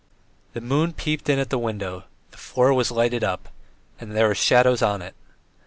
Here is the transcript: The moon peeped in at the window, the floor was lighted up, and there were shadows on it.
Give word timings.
The 0.53 0.61
moon 0.61 0.93
peeped 0.93 1.29
in 1.29 1.37
at 1.37 1.51
the 1.51 1.59
window, 1.59 2.05
the 2.31 2.37
floor 2.39 2.73
was 2.73 2.89
lighted 2.89 3.23
up, 3.23 3.49
and 3.99 4.15
there 4.15 4.29
were 4.29 4.33
shadows 4.33 4.81
on 4.81 4.99
it. 5.03 5.13